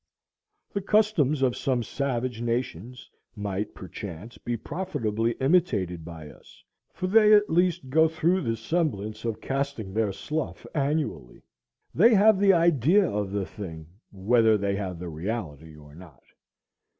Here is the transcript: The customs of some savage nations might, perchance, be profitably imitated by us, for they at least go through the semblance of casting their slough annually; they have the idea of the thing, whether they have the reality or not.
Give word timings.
The 0.73 0.81
customs 0.81 1.43
of 1.43 1.55
some 1.55 1.83
savage 1.83 2.41
nations 2.41 3.07
might, 3.35 3.75
perchance, 3.75 4.39
be 4.39 4.57
profitably 4.57 5.33
imitated 5.33 6.03
by 6.03 6.27
us, 6.31 6.63
for 6.91 7.05
they 7.05 7.35
at 7.35 7.51
least 7.51 7.91
go 7.91 8.07
through 8.07 8.41
the 8.41 8.57
semblance 8.57 9.25
of 9.25 9.41
casting 9.41 9.93
their 9.93 10.11
slough 10.11 10.65
annually; 10.73 11.43
they 11.93 12.15
have 12.15 12.39
the 12.39 12.51
idea 12.51 13.07
of 13.07 13.31
the 13.31 13.45
thing, 13.45 13.85
whether 14.11 14.57
they 14.57 14.75
have 14.75 14.97
the 14.97 15.07
reality 15.07 15.75
or 15.75 15.93
not. 15.93 16.23